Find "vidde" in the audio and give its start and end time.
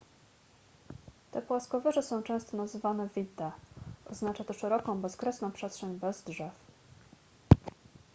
3.15-3.51